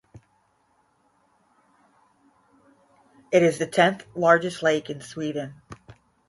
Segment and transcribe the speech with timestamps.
[3.31, 5.61] It is the tenth largest lake in Sweden.